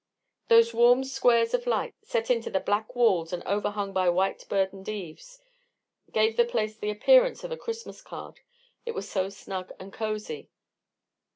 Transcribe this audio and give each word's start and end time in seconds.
Those 0.47 0.73
warm 0.73 1.03
squares 1.03 1.53
of 1.53 1.67
light, 1.67 1.93
set 2.01 2.31
into 2.31 2.49
the 2.49 2.59
black 2.59 2.95
walls 2.95 3.31
and 3.31 3.45
overhung 3.45 3.93
by 3.93 4.09
white 4.09 4.43
burdened 4.49 4.89
eaves, 4.89 5.39
gave 6.11 6.37
the 6.37 6.43
place 6.43 6.75
the 6.75 6.89
appearance 6.89 7.43
of 7.43 7.51
a 7.51 7.55
Christmas 7.55 8.01
card, 8.01 8.39
it 8.83 8.95
was 8.95 9.07
so 9.07 9.29
snug 9.29 9.71
and 9.79 9.93
cozy. 9.93 10.49